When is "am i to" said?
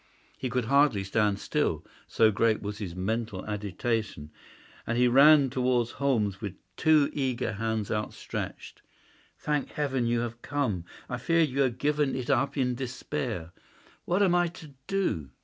14.23-14.73